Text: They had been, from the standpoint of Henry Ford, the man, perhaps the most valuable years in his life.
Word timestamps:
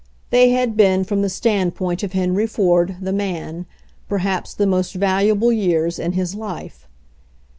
They 0.31 0.49
had 0.49 0.75
been, 0.75 1.03
from 1.03 1.21
the 1.21 1.29
standpoint 1.29 2.01
of 2.01 2.13
Henry 2.13 2.47
Ford, 2.47 2.95
the 2.99 3.13
man, 3.13 3.67
perhaps 4.09 4.51
the 4.55 4.65
most 4.65 4.95
valuable 4.95 5.53
years 5.53 5.99
in 5.99 6.13
his 6.13 6.33
life. 6.33 6.87